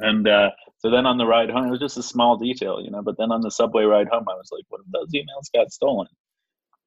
And 0.00 0.28
uh, 0.28 0.50
so 0.78 0.90
then 0.90 1.06
on 1.06 1.18
the 1.18 1.26
ride 1.26 1.50
home, 1.50 1.66
it 1.66 1.70
was 1.70 1.80
just 1.80 1.98
a 1.98 2.02
small 2.02 2.36
detail, 2.36 2.80
you 2.82 2.90
know. 2.90 3.02
But 3.02 3.16
then 3.18 3.32
on 3.32 3.40
the 3.40 3.50
subway 3.50 3.84
ride 3.84 4.08
home, 4.08 4.26
I 4.28 4.34
was 4.34 4.50
like, 4.52 4.64
"What 4.68 4.80
if 4.80 4.92
those 4.92 5.12
emails 5.12 5.52
got 5.54 5.72
stolen?" 5.72 6.06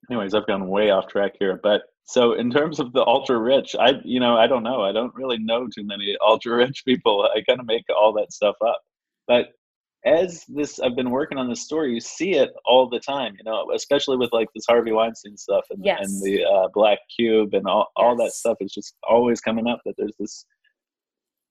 Anyways, 0.09 0.33
I've 0.33 0.47
gone 0.47 0.67
way 0.67 0.89
off 0.89 1.07
track 1.07 1.33
here. 1.39 1.59
But 1.61 1.83
so 2.05 2.33
in 2.33 2.51
terms 2.51 2.79
of 2.79 2.93
the 2.93 3.05
ultra 3.05 3.37
rich, 3.37 3.75
I 3.79 3.93
you 4.03 4.19
know 4.19 4.37
I 4.37 4.47
don't 4.47 4.63
know. 4.63 4.81
I 4.81 4.91
don't 4.91 5.13
really 5.15 5.37
know 5.37 5.67
too 5.67 5.83
many 5.83 6.15
ultra 6.25 6.55
rich 6.55 6.83
people. 6.87 7.29
I 7.35 7.41
kind 7.41 7.59
of 7.59 7.65
make 7.65 7.85
all 7.89 8.13
that 8.13 8.31
stuff 8.31 8.55
up. 8.65 8.81
But 9.27 9.49
as 10.05 10.43
this, 10.47 10.79
I've 10.79 10.95
been 10.95 11.11
working 11.11 11.37
on 11.37 11.47
this 11.47 11.61
story. 11.61 11.93
You 11.93 11.99
see 11.99 12.31
it 12.31 12.51
all 12.65 12.89
the 12.89 12.99
time, 12.99 13.35
you 13.37 13.43
know, 13.43 13.71
especially 13.75 14.17
with 14.17 14.31
like 14.33 14.47
this 14.55 14.65
Harvey 14.67 14.91
Weinstein 14.91 15.37
stuff 15.37 15.65
and, 15.69 15.85
yes. 15.85 15.99
and 16.01 16.23
the 16.23 16.43
uh, 16.43 16.69
Black 16.73 16.99
Cube 17.15 17.53
and 17.53 17.67
all 17.67 17.87
all 17.95 18.15
that 18.17 18.31
stuff 18.31 18.57
is 18.61 18.73
just 18.73 18.95
always 19.07 19.41
coming 19.41 19.67
up. 19.67 19.81
That 19.85 19.95
there's 19.97 20.15
this 20.19 20.45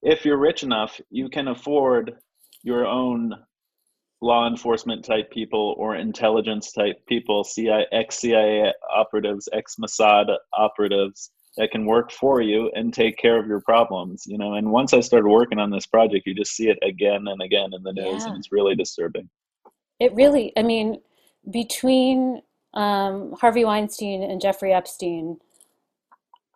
if 0.02 0.24
you're 0.24 0.38
rich 0.38 0.62
enough, 0.62 1.00
you 1.10 1.28
can 1.28 1.48
afford 1.48 2.14
your 2.62 2.86
own 2.86 3.34
law 4.22 4.46
enforcement 4.46 5.04
type 5.04 5.30
people 5.30 5.74
or 5.78 5.96
intelligence 5.96 6.72
type 6.72 7.04
people, 7.06 7.42
CIA, 7.42 7.86
ex 7.92 8.18
CIA 8.18 8.72
operatives, 8.94 9.48
ex 9.52 9.76
Mossad 9.76 10.26
operatives 10.52 11.30
that 11.56 11.70
can 11.70 11.84
work 11.86 12.12
for 12.12 12.40
you 12.40 12.70
and 12.74 12.92
take 12.92 13.16
care 13.16 13.38
of 13.38 13.46
your 13.46 13.60
problems. 13.60 14.24
You 14.26 14.38
know, 14.38 14.54
and 14.54 14.70
once 14.70 14.92
I 14.92 15.00
started 15.00 15.28
working 15.28 15.58
on 15.58 15.70
this 15.70 15.86
project, 15.86 16.26
you 16.26 16.34
just 16.34 16.54
see 16.54 16.68
it 16.68 16.78
again 16.82 17.26
and 17.28 17.40
again 17.42 17.70
in 17.72 17.82
the 17.82 17.92
news, 17.92 18.22
Yeah. 18.22 18.28
and 18.28 18.38
it's 18.38 18.52
really 18.52 18.74
disturbing. 18.74 19.28
It 19.98 20.14
really, 20.14 20.52
I 20.56 20.62
mean, 20.62 21.00
between 21.50 22.42
um, 22.74 23.32
Harvey 23.40 23.64
Weinstein 23.64 24.22
and 24.22 24.40
Jeffrey 24.40 24.72
Epstein, 24.72 25.38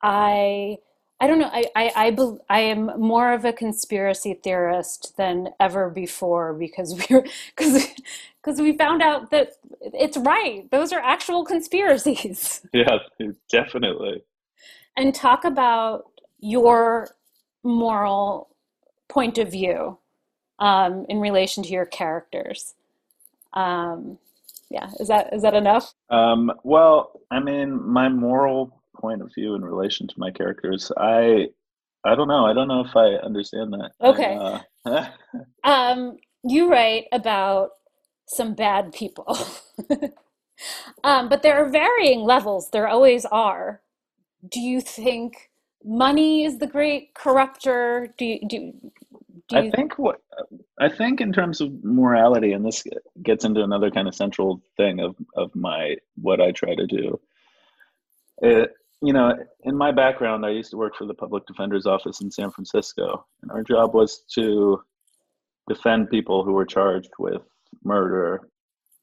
I 0.02 0.78
I 1.24 1.26
don't 1.26 1.38
know. 1.38 1.48
I 1.50 1.64
I 1.74 1.92
I, 1.96 2.10
bel 2.10 2.38
I 2.50 2.60
am 2.60 3.00
more 3.00 3.32
of 3.32 3.46
a 3.46 3.52
conspiracy 3.54 4.34
theorist 4.34 5.16
than 5.16 5.54
ever 5.58 5.88
before 5.88 6.52
because 6.52 7.02
we're 7.10 7.24
because 7.56 7.88
because 8.42 8.60
we 8.60 8.76
found 8.76 9.00
out 9.00 9.30
that 9.30 9.52
it's 9.80 10.18
right. 10.18 10.70
Those 10.70 10.92
are 10.92 11.00
actual 11.00 11.44
conspiracies. 11.44 12.60
Yeah, 12.74 12.98
definitely. 13.50 14.22
And 14.98 15.14
talk 15.14 15.44
about 15.44 16.10
your 16.40 17.08
moral 17.62 18.50
point 19.08 19.38
of 19.38 19.50
view 19.50 19.96
um, 20.58 21.06
in 21.08 21.20
relation 21.20 21.62
to 21.62 21.70
your 21.70 21.86
characters. 21.86 22.74
Um, 23.54 24.18
yeah, 24.68 24.90
is 25.00 25.08
that 25.08 25.32
is 25.32 25.40
that 25.40 25.54
enough? 25.54 25.94
Um, 26.10 26.52
well, 26.64 27.18
I 27.30 27.40
mean, 27.40 27.82
my 27.82 28.10
moral 28.10 28.82
point 29.04 29.20
of 29.20 29.30
view 29.34 29.54
in 29.54 29.62
relation 29.62 30.06
to 30.08 30.14
my 30.16 30.30
characters, 30.30 30.90
I, 30.96 31.48
I 32.04 32.14
don't 32.14 32.28
know. 32.28 32.46
I 32.46 32.54
don't 32.54 32.68
know 32.68 32.80
if 32.80 32.96
I 32.96 33.08
understand 33.28 33.74
that. 33.74 33.90
Okay. 34.00 34.34
Uh, 34.86 35.08
Um, 35.64 36.18
you 36.42 36.70
write 36.70 37.06
about 37.10 37.70
some 38.26 38.54
bad 38.54 38.92
people, 38.92 39.36
um, 41.04 41.28
but 41.30 41.42
there 41.42 41.56
are 41.56 41.70
varying 41.70 42.20
levels. 42.20 42.68
There 42.70 42.86
always 42.86 43.24
are. 43.24 43.80
Do 44.46 44.60
you 44.60 44.82
think 44.82 45.50
money 45.82 46.44
is 46.44 46.58
the 46.58 46.66
great 46.66 47.14
corruptor? 47.14 48.08
Do 48.18 48.26
you, 48.26 48.38
do, 48.46 48.72
do 49.48 49.56
I 49.56 49.70
think 49.70 49.98
what 49.98 50.20
I 50.78 50.88
think 50.90 51.20
in 51.22 51.32
terms 51.32 51.62
of 51.62 51.82
morality, 51.82 52.52
and 52.52 52.64
this 52.64 52.84
gets 53.22 53.44
into 53.44 53.62
another 53.62 53.90
kind 53.90 54.06
of 54.06 54.14
central 54.14 54.62
thing 54.76 55.00
of 55.00 55.16
of 55.34 55.54
my 55.56 55.96
what 56.20 56.40
I 56.42 56.52
try 56.52 56.74
to 56.74 56.86
do. 56.86 57.20
It, 58.42 58.70
you 59.06 59.12
know, 59.12 59.34
in 59.64 59.76
my 59.76 59.92
background, 59.92 60.46
I 60.46 60.50
used 60.50 60.70
to 60.70 60.76
work 60.76 60.96
for 60.96 61.06
the 61.06 61.14
public 61.14 61.46
defender's 61.46 61.86
office 61.86 62.20
in 62.20 62.30
San 62.30 62.50
Francisco, 62.50 63.26
and 63.42 63.50
our 63.50 63.62
job 63.62 63.94
was 63.94 64.24
to 64.34 64.80
defend 65.68 66.10
people 66.10 66.44
who 66.44 66.52
were 66.52 66.66
charged 66.66 67.10
with 67.18 67.42
murder 67.82 68.48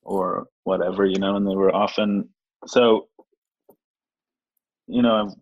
or 0.03 0.47
whatever, 0.63 1.05
you 1.05 1.19
know, 1.19 1.35
and 1.35 1.47
they 1.47 1.55
were 1.55 1.73
often 1.75 2.29
so. 2.65 3.07
You 4.87 5.01
know, 5.01 5.15
I've 5.15 5.33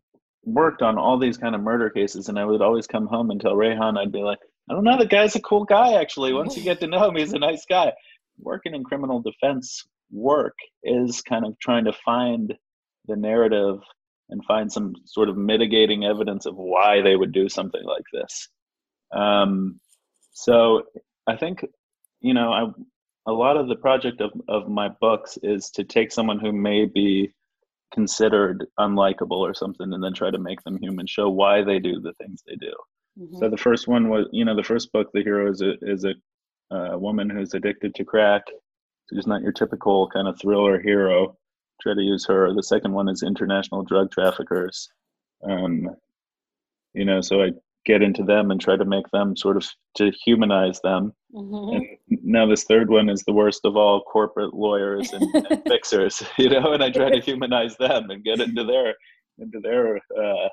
worked 0.43 0.81
on 0.81 0.97
all 0.97 1.17
these 1.17 1.37
kind 1.37 1.55
of 1.55 1.61
murder 1.61 1.89
cases, 1.89 2.29
and 2.29 2.37
I 2.37 2.45
would 2.45 2.61
always 2.61 2.85
come 2.85 3.07
home 3.07 3.31
and 3.31 3.41
tell 3.41 3.55
Rayhan, 3.55 3.97
I'd 3.97 4.11
be 4.11 4.21
like, 4.21 4.39
I 4.69 4.73
don't 4.73 4.83
know, 4.83 4.97
the 4.97 5.05
guy's 5.05 5.35
a 5.35 5.41
cool 5.41 5.63
guy, 5.63 5.93
actually. 5.93 6.33
Once 6.33 6.55
you 6.55 6.63
get 6.63 6.79
to 6.81 6.87
know 6.87 7.07
him, 7.09 7.15
he's 7.15 7.33
a 7.33 7.39
nice 7.39 7.65
guy. 7.67 7.91
Working 8.39 8.75
in 8.75 8.83
criminal 8.83 9.21
defense 9.21 9.87
work 10.11 10.55
is 10.83 11.21
kind 11.21 11.45
of 11.45 11.57
trying 11.59 11.85
to 11.85 11.93
find 12.05 12.53
the 13.07 13.15
narrative 13.15 13.79
and 14.29 14.43
find 14.45 14.71
some 14.71 14.93
sort 15.05 15.29
of 15.29 15.37
mitigating 15.37 16.05
evidence 16.05 16.45
of 16.45 16.55
why 16.55 17.01
they 17.01 17.15
would 17.15 17.31
do 17.31 17.49
something 17.49 17.83
like 17.83 18.03
this. 18.13 18.49
Um, 19.11 19.79
so 20.31 20.83
I 21.27 21.35
think, 21.35 21.65
you 22.21 22.33
know, 22.33 22.51
I, 22.51 22.67
a 23.27 23.33
lot 23.33 23.57
of 23.57 23.67
the 23.67 23.75
project 23.75 24.21
of, 24.21 24.31
of 24.47 24.69
my 24.69 24.89
books 25.01 25.37
is 25.43 25.69
to 25.71 25.83
take 25.83 26.11
someone 26.11 26.39
who 26.39 26.51
may 26.51 26.85
be 26.85 27.33
considered 27.93 28.67
unlikable 28.79 29.39
or 29.39 29.53
something 29.53 29.91
and 29.93 30.03
then 30.03 30.13
try 30.13 30.29
to 30.29 30.37
make 30.37 30.61
them 30.63 30.77
human, 30.77 31.07
show 31.07 31.29
why 31.29 31.63
they 31.63 31.79
do 31.79 31.99
the 31.99 32.13
things 32.13 32.43
they 32.45 32.55
do. 32.55 32.73
Mhm. 33.19 33.39
So 33.39 33.49
the 33.49 33.57
first 33.57 33.87
one 33.87 34.09
was, 34.09 34.27
you 34.31 34.45
know, 34.45 34.55
the 34.55 34.63
first 34.63 34.91
book, 34.91 35.09
the 35.13 35.23
hero 35.23 35.49
is 35.49 35.61
a 35.61 35.73
is 35.81 36.05
a 36.05 36.13
uh, 36.71 36.97
woman 36.97 37.29
who's 37.29 37.53
addicted 37.55 37.95
to 37.95 38.05
crack. 38.05 38.43
She's 39.11 39.25
not 39.27 39.41
your 39.41 39.51
typical 39.51 40.07
kind 40.09 40.27
of 40.27 40.39
thriller 40.39 40.79
hero. 40.79 41.35
Try 41.81 41.93
to 41.93 42.01
use 42.01 42.25
her. 42.27 42.53
The 42.53 42.63
second 42.63 42.93
one 42.93 43.09
is 43.09 43.23
international 43.23 43.83
drug 43.83 44.11
traffickers. 44.11 44.89
Um, 45.43 45.89
you 46.93 47.05
know, 47.05 47.21
so 47.21 47.41
I 47.41 47.51
get 47.85 48.01
into 48.01 48.23
them 48.23 48.51
and 48.51 48.59
try 48.59 48.75
to 48.75 48.85
make 48.85 49.09
them 49.11 49.35
sort 49.37 49.57
of 49.57 49.65
to 49.95 50.11
humanize 50.25 50.79
them. 50.81 51.13
Mhm. 51.33 51.75
And 51.77 52.19
now 52.23 52.45
this 52.45 52.65
third 52.65 52.89
one 52.89 53.09
is 53.09 53.23
the 53.23 53.33
worst 53.33 53.61
of 53.65 53.77
all 53.77 54.01
corporate 54.01 54.53
lawyers 54.53 55.13
and, 55.13 55.23
and 55.33 55.63
fixers. 55.67 56.21
You 56.37 56.49
know, 56.49 56.73
and 56.73 56.83
I 56.83 56.91
try 56.91 57.09
to 57.09 57.21
humanize 57.21 57.77
them 57.77 58.09
and 58.09 58.23
get 58.23 58.41
into 58.41 58.63
their 58.63 58.95
into 59.37 59.59
their 59.59 59.97
uh, 59.97 60.49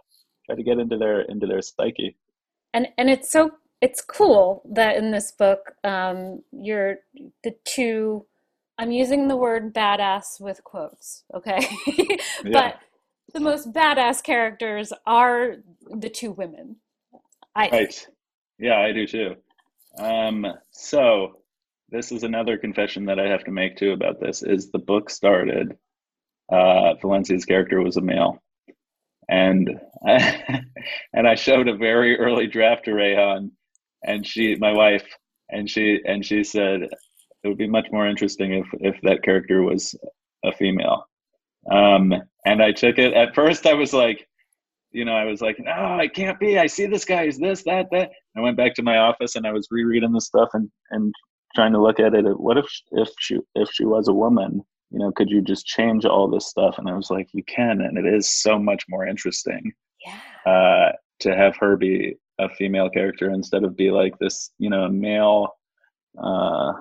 try 0.46 0.54
to 0.54 0.62
get 0.62 0.78
into 0.78 0.96
their 0.96 1.22
into 1.22 1.46
their 1.46 1.62
psyche. 1.62 2.16
and 2.72 2.88
and 2.98 3.10
it's 3.10 3.30
so 3.30 3.50
it's 3.80 4.00
cool 4.00 4.62
that 4.72 4.96
in 4.96 5.10
this 5.10 5.32
book 5.32 5.74
um, 5.84 6.42
you're 6.52 6.96
the 7.44 7.54
two 7.64 8.24
i'm 8.78 8.92
using 8.92 9.28
the 9.28 9.36
word 9.36 9.74
badass 9.74 10.40
with 10.40 10.62
quotes 10.64 11.24
okay 11.34 11.66
but 12.52 12.78
the 13.32 13.40
most 13.40 13.72
badass 13.72 14.22
characters 14.22 14.92
are 15.06 15.56
the 15.90 16.08
two 16.08 16.32
women 16.32 16.76
i 17.54 17.68
think. 17.68 17.72
Right. 17.72 18.06
Yeah, 18.58 18.78
I 18.78 18.92
do 18.92 19.06
too. 19.06 19.36
Um, 19.98 20.46
so 20.70 21.40
this 21.90 22.10
is 22.12 22.22
another 22.22 22.56
confession 22.58 23.06
that 23.06 23.18
I 23.20 23.28
have 23.28 23.44
to 23.44 23.50
make 23.50 23.76
too 23.76 23.92
about 23.92 24.20
this 24.20 24.42
is 24.42 24.70
the 24.70 24.78
book 24.78 25.10
started. 25.10 25.76
Uh, 26.50 26.94
Valencia's 27.00 27.44
character 27.44 27.82
was 27.82 27.96
a 27.96 28.00
male, 28.00 28.42
and 29.28 29.78
I, 30.06 30.62
and 31.12 31.26
I 31.28 31.34
showed 31.34 31.68
a 31.68 31.76
very 31.76 32.18
early 32.18 32.46
draft 32.46 32.84
to 32.84 32.92
Rayhan, 32.92 33.50
and 34.04 34.26
she, 34.26 34.56
my 34.56 34.72
wife, 34.72 35.06
and 35.50 35.68
she 35.68 36.00
and 36.04 36.24
she 36.24 36.44
said 36.44 36.88
it 37.42 37.48
would 37.48 37.58
be 37.58 37.68
much 37.68 37.86
more 37.92 38.08
interesting 38.08 38.52
if 38.52 38.66
if 38.80 39.00
that 39.02 39.22
character 39.22 39.62
was 39.62 39.94
a 40.44 40.52
female. 40.52 41.04
Um, 41.70 42.14
and 42.44 42.62
I 42.62 42.72
took 42.72 42.98
it. 42.98 43.12
At 43.12 43.34
first, 43.34 43.66
I 43.66 43.74
was 43.74 43.92
like, 43.92 44.26
you 44.92 45.04
know, 45.04 45.14
I 45.14 45.24
was 45.24 45.40
like, 45.40 45.56
no, 45.58 45.98
it 45.98 46.14
can't 46.14 46.38
be. 46.38 46.58
I 46.58 46.66
see 46.66 46.86
this 46.86 47.04
guy. 47.04 47.24
Is 47.24 47.38
this, 47.38 47.62
that, 47.64 47.86
that. 47.90 48.10
I 48.36 48.40
went 48.40 48.56
back 48.56 48.74
to 48.74 48.82
my 48.82 48.98
office 48.98 49.34
and 49.34 49.46
I 49.46 49.52
was 49.52 49.68
rereading 49.70 50.12
the 50.12 50.20
stuff 50.20 50.50
and 50.54 50.70
and 50.90 51.12
trying 51.54 51.72
to 51.72 51.82
look 51.82 52.00
at 52.00 52.14
it. 52.14 52.24
What 52.38 52.58
if 52.58 52.66
if 52.92 53.08
she 53.18 53.38
if 53.54 53.68
she 53.72 53.84
was 53.84 54.08
a 54.08 54.14
woman? 54.14 54.62
You 54.90 55.00
know, 55.00 55.12
could 55.12 55.30
you 55.30 55.42
just 55.42 55.66
change 55.66 56.04
all 56.04 56.28
this 56.28 56.46
stuff? 56.46 56.78
And 56.78 56.88
I 56.88 56.94
was 56.94 57.10
like, 57.10 57.28
you 57.32 57.42
can, 57.44 57.80
and 57.80 57.98
it 57.98 58.06
is 58.06 58.30
so 58.30 58.58
much 58.58 58.84
more 58.88 59.06
interesting. 59.06 59.72
Yeah. 60.06 60.52
Uh, 60.52 60.92
to 61.20 61.34
have 61.34 61.56
her 61.56 61.76
be 61.76 62.14
a 62.38 62.48
female 62.50 62.88
character 62.90 63.30
instead 63.30 63.64
of 63.64 63.76
be 63.76 63.90
like 63.90 64.16
this, 64.18 64.50
you 64.58 64.70
know, 64.70 64.88
male 64.88 65.48
uh, 66.22 66.72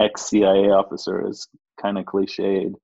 ex 0.00 0.28
CIA 0.28 0.70
officer 0.70 1.26
is 1.26 1.48
kind 1.80 1.98
of 1.98 2.04
cliched. 2.04 2.74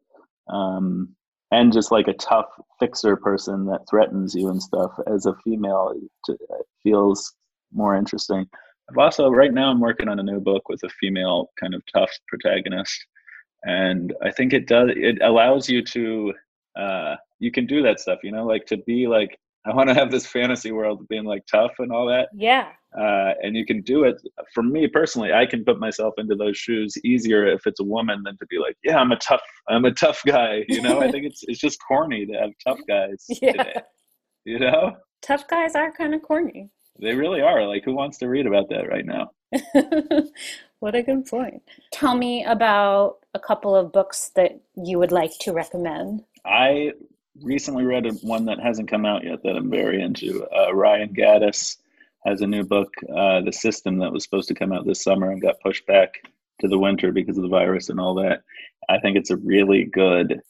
Um, 0.48 1.14
and 1.52 1.72
just 1.72 1.92
like 1.92 2.08
a 2.08 2.14
tough 2.14 2.46
fixer 2.80 3.14
person 3.14 3.66
that 3.66 3.86
threatens 3.88 4.34
you 4.34 4.48
and 4.48 4.60
stuff 4.60 4.90
as 5.06 5.26
a 5.26 5.36
female 5.44 5.94
it 6.28 6.38
feels 6.82 7.34
more 7.72 7.94
interesting. 7.94 8.46
I've 8.90 8.98
also 8.98 9.28
right 9.28 9.52
now 9.52 9.70
I'm 9.70 9.80
working 9.80 10.08
on 10.08 10.18
a 10.18 10.22
new 10.22 10.40
book 10.40 10.68
with 10.68 10.82
a 10.82 10.88
female 11.00 11.50
kind 11.60 11.74
of 11.74 11.82
tough 11.94 12.10
protagonist, 12.26 13.06
and 13.64 14.12
I 14.22 14.30
think 14.30 14.52
it 14.52 14.66
does 14.66 14.90
it 14.96 15.18
allows 15.22 15.68
you 15.68 15.82
to 15.84 16.32
uh, 16.78 17.16
you 17.38 17.52
can 17.52 17.66
do 17.66 17.82
that 17.82 18.00
stuff, 18.00 18.20
you 18.22 18.32
know, 18.32 18.46
like 18.46 18.66
to 18.66 18.78
be 18.78 19.06
like 19.06 19.38
I 19.64 19.74
want 19.74 19.88
to 19.88 19.94
have 19.94 20.10
this 20.10 20.26
fantasy 20.26 20.72
world 20.72 21.00
of 21.00 21.08
being 21.08 21.24
like 21.24 21.46
tough 21.46 21.72
and 21.78 21.92
all 21.92 22.06
that. 22.08 22.28
Yeah. 22.34 22.68
Uh, 22.98 23.32
and 23.42 23.56
you 23.56 23.64
can 23.64 23.80
do 23.82 24.04
it. 24.04 24.20
For 24.52 24.62
me 24.62 24.86
personally, 24.88 25.32
I 25.32 25.46
can 25.46 25.64
put 25.64 25.78
myself 25.78 26.14
into 26.18 26.34
those 26.34 26.56
shoes 26.56 26.94
easier 27.04 27.46
if 27.46 27.66
it's 27.66 27.80
a 27.80 27.84
woman 27.84 28.22
than 28.24 28.36
to 28.38 28.46
be 28.46 28.58
like, 28.58 28.76
yeah, 28.84 28.98
I'm 28.98 29.12
a 29.12 29.16
tough, 29.16 29.40
I'm 29.68 29.84
a 29.84 29.92
tough 29.92 30.20
guy. 30.26 30.64
You 30.68 30.82
know, 30.82 31.00
I 31.00 31.10
think 31.10 31.24
it's 31.26 31.42
it's 31.46 31.60
just 31.60 31.78
corny 31.86 32.26
to 32.26 32.32
have 32.34 32.50
tough 32.66 32.80
guys. 32.88 33.24
Yeah. 33.28 33.52
Today, 33.52 33.74
you 34.44 34.58
know, 34.58 34.96
Tough 35.22 35.46
guys 35.46 35.76
are 35.76 35.92
kind 35.92 36.14
of 36.14 36.22
corny. 36.22 36.68
they 37.00 37.14
really 37.14 37.40
are. 37.40 37.64
Like, 37.66 37.84
who 37.84 37.94
wants 37.94 38.18
to 38.18 38.28
read 38.28 38.46
about 38.46 38.68
that 38.70 38.88
right 38.88 39.06
now? 39.06 39.30
what 40.80 40.94
a 40.96 41.02
good 41.02 41.26
point. 41.26 41.62
Tell 41.92 42.16
me 42.16 42.44
about 42.44 43.18
a 43.34 43.38
couple 43.38 43.76
of 43.76 43.92
books 43.92 44.30
that 44.34 44.60
you 44.74 44.98
would 44.98 45.12
like 45.12 45.30
to 45.42 45.52
recommend. 45.52 46.24
I 46.44 46.92
recently 47.40 47.84
read 47.84 48.06
one 48.22 48.44
that 48.46 48.60
hasn't 48.60 48.90
come 48.90 49.06
out 49.06 49.24
yet 49.24 49.42
that 49.42 49.56
I'm 49.56 49.70
very 49.70 50.02
into. 50.02 50.46
Uh, 50.46 50.74
Ryan 50.74 51.14
Gattis 51.14 51.78
has 52.26 52.40
a 52.40 52.46
new 52.46 52.64
book, 52.64 52.92
uh, 53.14 53.40
The 53.40 53.52
System, 53.52 53.98
that 53.98 54.12
was 54.12 54.24
supposed 54.24 54.48
to 54.48 54.54
come 54.54 54.72
out 54.72 54.86
this 54.86 55.02
summer 55.02 55.30
and 55.30 55.42
got 55.42 55.60
pushed 55.60 55.86
back 55.86 56.14
to 56.60 56.68
the 56.68 56.78
winter 56.78 57.12
because 57.12 57.36
of 57.36 57.42
the 57.42 57.48
virus 57.48 57.88
and 57.88 57.98
all 57.98 58.14
that. 58.14 58.42
I 58.88 58.98
think 58.98 59.16
it's 59.16 59.30
a 59.30 59.36
really 59.36 59.84
good 59.84 60.40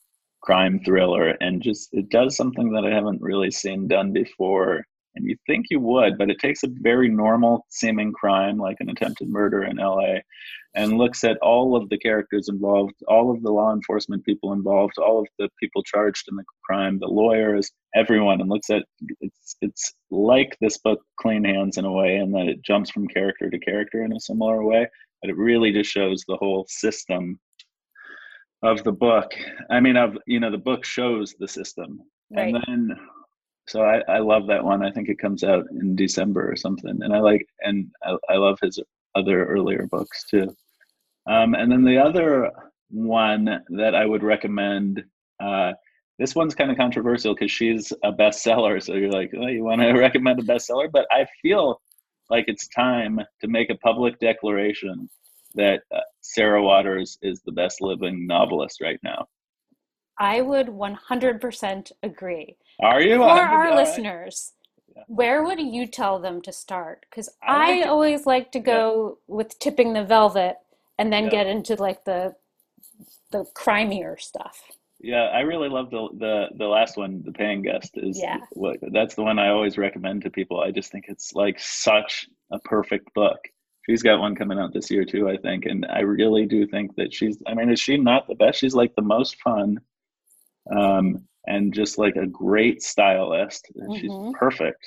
crime 0.41 0.81
thriller 0.85 1.29
and 1.41 1.63
just 1.63 1.91
it 1.93 2.09
does 2.09 2.37
something 2.37 2.73
that 2.73 2.85
I 2.85 2.91
haven't 2.91 3.23
really 3.23 3.51
seen 3.51 3.87
done 3.87 4.13
before. 4.13 4.87
And 5.15 5.27
you 5.27 5.37
think 5.47 5.67
you 5.71 5.79
would, 5.81 6.17
but 6.17 6.31
it 6.31 6.39
takes 6.39 6.63
a 6.63 6.69
very 6.69 7.09
normal 7.09 7.67
seeming 7.69 8.13
crime 8.13 8.57
like 8.59 8.79
an 8.81 8.89
attempted 8.89 9.29
murder 9.29 9.65
in 9.65 9.77
LA 9.77 10.21
and 10.75 10.97
looks 10.97 11.23
at 11.23 11.37
all 11.39 11.77
of 11.77 11.89
the 11.91 11.99
characters 11.99 12.49
involved, 12.49 12.95
all 13.07 13.31
of 13.31 13.43
the 13.43 13.51
law 13.51 13.73
enforcement 13.73 14.25
people 14.25 14.53
involved, 14.53 14.95
all 14.97 15.21
of 15.21 15.27
the 15.39 15.49
people 15.61 15.83
charged 15.83 16.27
in 16.31 16.37
the 16.37 16.45
crime, 16.65 16.99
the 16.99 17.07
lawyers, 17.07 17.71
everyone, 17.95 18.41
and 18.41 18.49
looks 18.49 18.71
at 18.71 18.85
it's 19.21 19.57
it's 19.61 19.93
like 20.11 20.57
this 20.61 20.79
book 20.79 21.01
Clean 21.21 21.45
Hands 21.45 21.77
in 21.77 21.85
a 21.85 21.93
way, 21.93 22.17
and 22.17 22.35
that 22.35 22.49
it 22.49 22.63
jumps 22.63 22.91
from 22.91 23.07
character 23.09 23.51
to 23.51 23.59
character 23.59 24.03
in 24.03 24.13
a 24.15 24.21
similar 24.21 24.65
way, 24.65 24.87
but 25.21 25.31
it 25.31 25.37
really 25.37 25.73
just 25.73 25.91
shows 25.91 26.25
the 26.27 26.37
whole 26.37 26.65
system 26.69 27.39
of 28.63 28.83
the 28.85 28.93
book. 28.93 29.33
I 29.71 29.81
mean, 29.81 29.97
of 29.97 30.17
you 30.27 30.41
know, 30.41 30.51
the 30.51 30.59
book 30.59 30.85
shows 30.85 31.35
the 31.39 31.49
system, 31.49 32.01
Right. 32.31 32.55
and 32.55 32.65
then 32.89 32.99
so 33.69 33.83
I, 33.83 34.03
I 34.09 34.19
love 34.19 34.47
that 34.49 34.65
one. 34.65 34.85
I 34.85 34.91
think 34.91 35.09
it 35.09 35.19
comes 35.19 35.45
out 35.45 35.65
in 35.71 35.97
December 35.97 36.51
or 36.51 36.57
something, 36.57 36.99
and 37.03 37.15
I 37.15 37.21
like 37.21 37.47
and 37.61 37.91
I, 38.03 38.17
I 38.29 38.37
love 38.37 38.59
his 38.61 38.81
other 39.15 39.45
earlier 39.45 39.87
books 39.91 40.25
too. 40.29 40.55
Um, 41.27 41.55
and 41.55 41.71
then 41.71 41.85
the 41.85 41.99
other 41.99 42.51
one 42.91 43.63
that 43.71 43.95
I 43.95 44.05
would 44.05 44.23
recommend, 44.23 45.05
uh, 45.41 45.73
this 46.19 46.35
one's 46.35 46.55
kind 46.55 46.71
of 46.71 46.77
controversial 46.77 47.35
because 47.35 47.51
she's 47.51 47.93
a 48.03 48.13
bestseller. 48.13 48.83
So 48.83 48.95
you're 48.95 49.11
like, 49.11 49.33
oh, 49.37 49.47
you 49.47 49.65
want 49.65 49.81
to 49.81 49.93
recommend 49.99 50.41
a 50.41 50.43
bestseller? 50.43 50.91
But 50.93 51.07
I 51.11 51.27
feel 51.41 51.81
like 52.31 52.45
it's 52.49 52.69
time 52.69 53.21
to 53.41 53.49
make 53.49 53.71
a 53.71 53.77
public 53.77 54.19
declaration 54.19 55.09
that 55.55 55.83
uh, 55.95 56.01
Sarah 56.21 56.63
Waters 56.63 57.19
is 57.23 57.43
the 57.43 57.53
best 57.53 57.81
living 57.81 58.27
novelist 58.27 58.81
right 58.81 58.99
now. 59.03 59.27
I 60.19 60.41
would 60.41 60.69
100% 60.69 61.93
agree. 62.03 62.57
Are 62.81 63.01
you? 63.01 63.17
For 63.17 63.23
our 63.25 63.65
right. 63.69 63.75
listeners, 63.77 64.53
where 65.07 65.43
would 65.45 65.61
you 65.61 65.87
tell 65.87 66.19
them 66.19 66.41
to 66.43 66.53
start? 66.53 67.07
Because 67.11 67.29
I 67.43 67.83
I 67.83 67.89
always 67.89 68.27
like 68.27 68.53
to 68.53 68.61
go 68.61 69.19
with 69.27 69.59
tipping 69.59 69.93
the 69.93 70.05
velvet 70.05 70.57
and 70.99 71.13
then 71.13 71.25
Yeah. 71.25 71.31
get 71.31 71.47
into 71.47 71.75
like 71.77 72.05
the 72.05 72.35
the 73.31 73.45
crimier 73.55 74.21
stuff. 74.21 74.61
Yeah, 75.01 75.25
I 75.25 75.41
really 75.41 75.69
love 75.69 75.91
the 75.91 76.09
the 76.19 76.49
the 76.57 76.67
last 76.67 76.97
one, 76.97 77.23
the 77.25 77.33
paying 77.33 77.63
guest 77.63 77.93
is 77.97 78.21
Yeah. 78.21 78.39
what 78.53 78.79
that's 78.93 79.15
the 79.15 79.23
one 79.23 79.39
I 79.39 79.49
always 79.49 79.79
recommend 79.79 80.23
to 80.23 80.31
people. 80.31 80.61
I 80.61 80.71
just 80.71 80.93
think 80.93 81.07
it's 81.09 81.35
like 81.35 81.59
such 81.59 82.29
a 82.53 82.59
perfect 82.61 83.13
book. 83.15 83.39
She's 83.89 84.03
got 84.03 84.21
one 84.21 84.37
coming 84.37 84.59
out 84.61 84.73
this 84.73 84.91
year 84.91 85.05
too, 85.05 85.29
I 85.29 85.37
think, 85.39 85.65
and 85.67 85.85
I 85.87 86.01
really 86.01 86.47
do 86.47 86.67
think 86.67 86.95
that 86.97 87.13
she's 87.13 87.43
I 87.47 87.55
mean, 87.55 87.71
is 87.71 87.81
she 87.81 87.97
not 87.97 88.29
the 88.29 88.35
best? 88.37 88.59
She's 88.61 88.75
like 88.75 88.95
the 88.95 89.03
most 89.03 89.41
fun. 89.41 89.81
Um 90.75 91.27
and 91.47 91.75
just 91.75 91.99
like 91.99 92.17
a 92.17 92.27
great 92.27 92.83
stylist. 92.83 93.67
She's 93.97 94.11
Mhm. 94.11 94.33
perfect. 94.35 94.87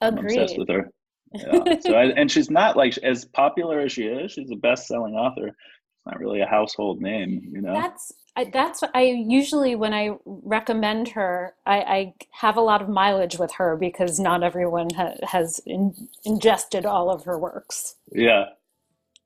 I'm 0.00 0.16
obsessed 0.18 0.58
with 0.58 0.68
her. 0.68 0.90
Yeah. 1.34 1.78
so 1.80 1.94
I, 1.96 2.04
and 2.16 2.30
she's 2.30 2.50
not 2.50 2.76
like 2.76 2.96
as 2.98 3.24
popular 3.26 3.80
as 3.80 3.92
she 3.92 4.04
is. 4.04 4.32
She's 4.32 4.50
a 4.50 4.56
best-selling 4.56 5.14
author. 5.14 5.48
She's 5.48 6.06
not 6.06 6.18
really 6.18 6.40
a 6.40 6.46
household 6.46 7.02
name, 7.02 7.42
you 7.52 7.60
know. 7.60 7.74
That's 7.74 8.12
I, 8.36 8.44
that's 8.44 8.82
I 8.94 9.02
usually 9.02 9.74
when 9.74 9.92
I 9.92 10.16
recommend 10.24 11.08
her, 11.08 11.54
I, 11.66 11.78
I 11.80 12.14
have 12.30 12.56
a 12.56 12.60
lot 12.62 12.80
of 12.80 12.88
mileage 12.88 13.36
with 13.38 13.52
her 13.54 13.76
because 13.76 14.18
not 14.20 14.42
everyone 14.44 14.88
ha 14.96 15.12
has 15.24 15.60
in, 15.66 16.08
ingested 16.24 16.86
all 16.86 17.10
of 17.10 17.24
her 17.24 17.38
works. 17.38 17.96
yeah. 18.12 18.44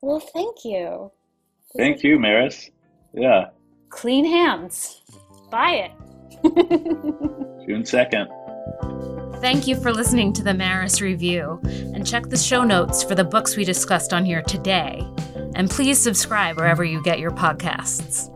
Well, 0.01 0.19
thank 0.19 0.65
you. 0.65 1.13
Thank 1.77 2.03
you, 2.03 2.19
Maris. 2.19 2.71
Yeah. 3.15 3.51
Clean 3.93 4.25
hands. 4.25 5.03
Buy 5.51 5.73
it. 5.85 5.93
June 7.67 7.83
2nd. 7.85 9.41
Thank 9.41 9.69
you 9.69 9.77
for 9.77 9.93
listening 9.93 10.33
to 10.33 10.43
the 10.43 10.55
Maris 10.55 11.01
Review, 11.01 11.61
and 11.65 12.07
check 12.07 12.29
the 12.29 12.37
show 12.37 12.65
notes 12.65 13.03
for 13.03 13.15
the 13.15 13.23
books 13.23 13.55
we 13.55 13.65
discussed 13.65 14.15
on 14.15 14.25
here 14.25 14.43
today. 14.43 15.07
And 15.55 15.69
please 15.69 15.99
subscribe 15.99 16.57
wherever 16.57 16.83
you 16.83 17.03
get 17.03 17.19
your 17.19 17.33
podcasts. 17.33 18.32